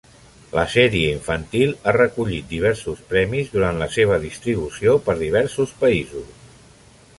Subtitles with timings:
[0.59, 6.33] La sèrie infantil ha recollit diversos premis durant la seva distribució per diversos països.